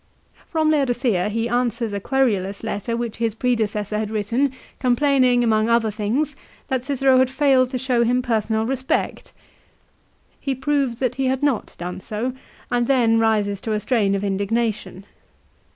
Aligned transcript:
3 0.35 0.41
From 0.47 0.71
Laodicea 0.71 1.29
he 1.29 1.47
answers 1.47 1.93
a 1.93 1.99
querulous 1.99 2.63
letter 2.63 2.97
which 2.97 3.17
his 3.17 3.35
predecessor 3.35 3.99
had 3.99 4.09
written 4.09 4.51
complaining, 4.79 5.43
among 5.43 5.69
other 5.69 5.91
things, 5.91 6.35
that 6.69 6.83
Cicero 6.83 7.19
had 7.19 7.29
failed 7.29 7.69
to 7.69 7.77
show 7.77 8.03
him 8.03 8.23
personal 8.23 8.65
respect. 8.65 9.31
He 10.39 10.55
proves 10.55 10.97
that 10.97 11.13
he 11.21 11.27
had 11.27 11.43
not 11.43 11.75
done 11.77 11.99
so, 11.99 12.33
and 12.71 12.87
then 12.87 13.19
rises 13.19 13.61
to 13.61 13.73
a 13.73 13.79
strain 13.79 14.15
of 14.15 14.23
indignation. 14.23 15.05